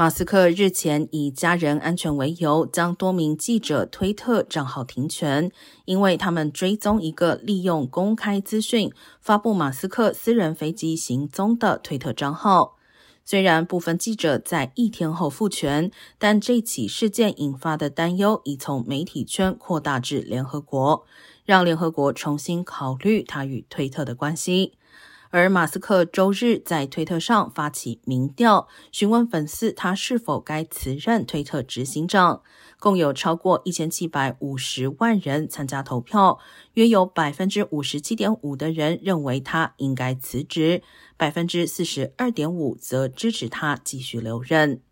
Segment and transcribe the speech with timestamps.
[0.00, 5.52] 马斯克日前以家人安全为由，将多名记者推特账号停权，
[5.84, 8.90] 因为他们追踪一个利用公开资讯
[9.20, 12.78] 发布马斯克私人飞机行踪的推特账号。
[13.26, 21.04] 虽然部分记者在一天后复权，但这起事件引发的担忧已从媒体圈扩大至联合国，
[21.44, 24.78] 让联合国重新考虑他与推特的关系。
[25.30, 32.42] 而马斯克周日在推特上发起民调，询问粉丝他是否该辞任推特执行长，
[32.80, 36.40] 共有超过一千七百五十万人参加投票，
[36.74, 40.82] 约有百分之五十七点五的人认为他应该辞职，
[41.16, 44.82] 百分之四十二点五则支持他继续留任。